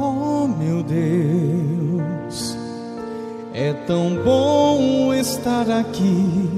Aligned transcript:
Oh, 0.00 0.46
meu 0.46 0.80
Deus, 0.84 2.56
é 3.52 3.72
tão 3.72 4.14
bom 4.24 5.12
estar 5.12 5.68
aqui 5.68 6.48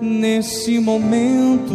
nesse 0.00 0.78
momento, 0.78 1.74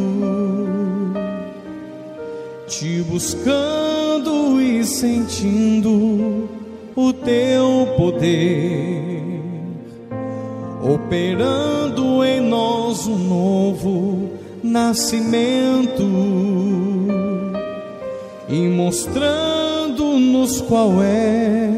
te 2.68 3.04
buscando 3.04 4.60
e 4.60 4.84
sentindo 4.84 6.50
o 6.96 7.14
teu 7.14 7.94
poder, 7.96 9.44
operando 10.84 12.26
em 12.26 12.42
nós 12.42 13.06
um 13.06 13.16
novo 13.16 14.32
nascimento 14.64 16.02
e 18.50 18.68
mostrando-nos 20.16 20.62
qual 20.62 21.04
é 21.04 21.70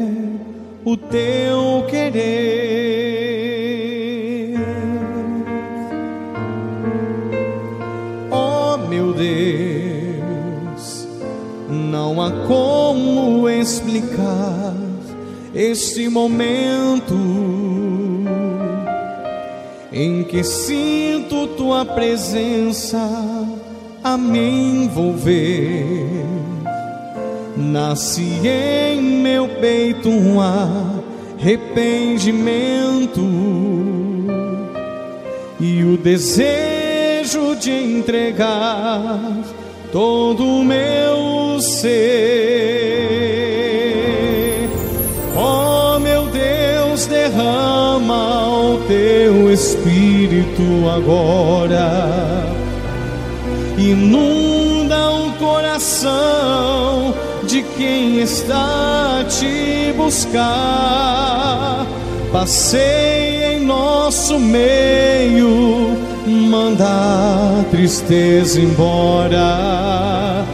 o 0.84 0.96
teu 0.96 1.84
querer. 1.88 2.18
Oh 8.30 8.76
meu 8.88 9.12
Deus, 9.12 11.08
não 11.68 12.22
há 12.22 12.30
como 12.46 13.48
explicar 13.48 14.74
este 15.54 16.08
momento 16.08 17.14
em 19.92 20.22
que 20.22 20.44
sinto 20.44 21.48
tua 21.56 21.84
presença 21.84 22.98
a 24.04 24.16
me 24.16 24.84
envolver. 24.84 26.57
Nasce 27.58 28.46
em 28.46 29.02
meu 29.02 29.48
peito 29.48 30.08
um 30.08 30.40
arrependimento 30.40 33.20
e 35.58 35.82
o 35.82 35.96
desejo 35.96 37.56
de 37.56 37.72
entregar 37.72 39.18
todo 39.90 40.44
o 40.44 40.64
meu 40.64 41.60
ser. 41.60 41.88
Oh 45.36 45.98
meu 45.98 46.26
Deus, 46.26 47.06
derrama 47.06 48.50
o 48.50 48.78
teu 48.86 49.52
espírito 49.52 50.62
agora, 50.94 52.46
inunda 53.76 55.10
o 55.10 55.32
coração 55.32 57.07
de 57.58 57.64
quem 57.76 58.20
está 58.20 59.18
a 59.20 59.24
te 59.24 59.92
buscar. 59.96 61.86
Passei 62.30 63.54
em 63.54 63.64
nosso 63.64 64.38
meio, 64.38 65.96
manda 66.26 66.84
a 66.84 67.64
tristeza 67.70 68.60
embora. 68.60 70.44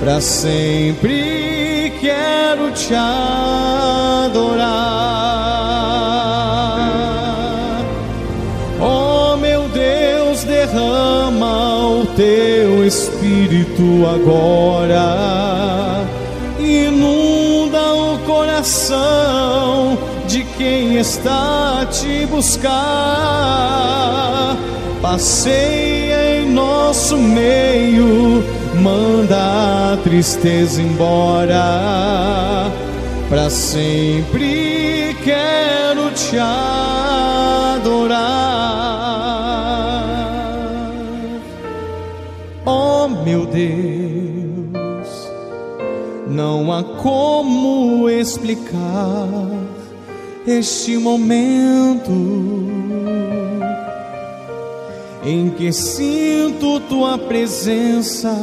Para 0.00 0.22
sempre 0.22 1.92
quero 2.00 2.70
te 2.72 2.94
adorar. 2.94 4.54
Oh 8.80 9.36
meu 9.36 9.68
Deus, 9.68 10.44
derrama 10.44 11.88
o 11.88 12.06
teu 12.16 12.86
espírito 12.86 14.06
agora 14.06 15.63
coração 18.64 19.98
de 20.26 20.42
quem 20.56 20.96
está 20.96 21.86
te 21.90 22.24
buscar. 22.26 22.72
Passei 25.02 26.10
em 26.10 26.50
nosso 26.50 27.18
meio, 27.18 28.42
manda 28.80 29.92
a 29.92 29.98
tristeza 30.02 30.80
embora. 30.80 31.60
Para 33.28 33.50
sempre 33.50 35.14
quero 35.22 36.10
te 36.12 36.38
adorar. 36.38 38.14
Oh 42.64 43.08
meu 43.08 43.44
Deus 43.44 44.43
não 46.34 46.70
há 46.72 46.82
como 46.82 48.10
explicar 48.10 49.28
este 50.44 50.98
momento 50.98 52.10
em 55.24 55.48
que 55.50 55.72
sinto 55.72 56.80
tua 56.80 57.16
presença 57.16 58.36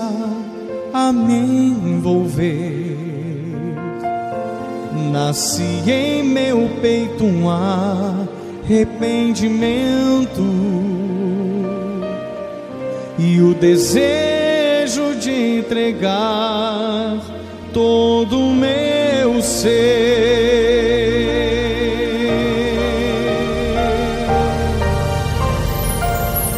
a 0.94 1.12
me 1.12 1.36
envolver. 1.36 2.98
Nasce 5.12 5.84
em 5.86 6.24
meu 6.24 6.70
peito 6.82 7.26
um 7.26 7.50
arrependimento 7.50 10.42
e 13.20 13.42
o 13.42 13.54
desejo 13.54 15.14
de 15.20 15.60
entregar 15.60 17.31
todo 17.74 18.38
o 18.38 18.54
meu 18.54 19.42
ser. 19.42 19.82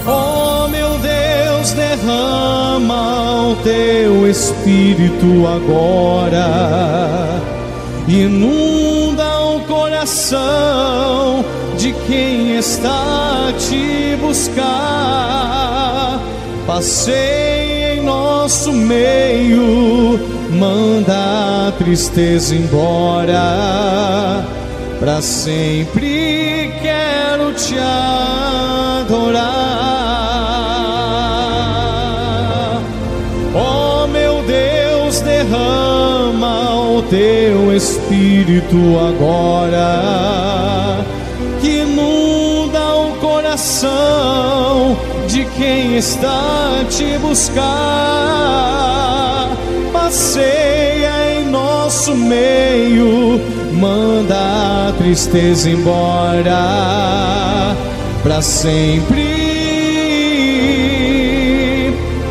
Oh 0.06 0.68
meu 0.68 0.98
Deus, 1.00 1.72
derrama 1.72 3.50
o 3.50 3.56
teu 3.58 4.30
espírito 4.30 5.48
agora, 5.48 7.42
inunda 8.08 9.40
o 9.46 9.62
coração 9.62 11.46
de 11.78 11.94
quem 12.08 12.58
está 12.58 13.50
a 13.50 13.54
te 13.54 14.18
buscar. 14.22 16.20
Passei 16.66 17.98
em 17.98 18.04
nosso 18.04 18.72
meio, 18.72 20.18
manda 20.50 21.68
a 21.68 21.74
tristeza 21.78 22.56
embora. 22.56 24.46
Para 24.98 25.22
sempre 25.22 26.74
quero 26.82 27.52
te 27.54 27.76
adorar. 27.78 29.44
Oh 33.54 34.08
meu 34.08 34.42
Deus, 34.44 35.20
derrama 35.20 36.76
o 36.80 37.02
teu 37.04 37.76
espírito 37.76 38.78
agora, 39.00 39.86
que 41.60 41.82
inunda 41.82 42.96
o 42.96 43.18
coração 43.18 44.98
quem 45.58 45.98
está 45.98 46.84
te 46.90 47.18
buscar. 47.20 47.64
Passeia 49.92 51.40
em 51.40 51.46
nosso 51.50 52.16
meio, 52.16 53.40
manda 53.74 54.90
a 54.90 54.94
tristeza 54.98 55.70
embora. 55.70 56.56
Para 58.22 58.42
sempre, 58.42 59.24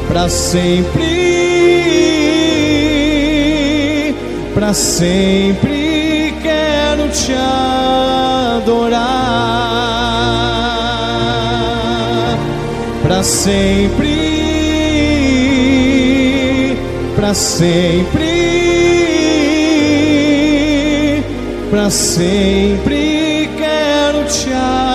para 0.09 0.29
sempre, 0.29 1.33
para 4.55 4.73
sempre 4.73 6.35
quero 6.43 7.09
te 7.11 7.33
adorar 7.35 9.12
para 13.23 13.31
sempre, 13.31 14.19
para 17.15 17.35
sempre, 17.35 18.27
para 21.71 21.89
sempre 21.89 23.49
quero 23.57 24.25
te 24.25 24.53
adorar. 24.53 24.92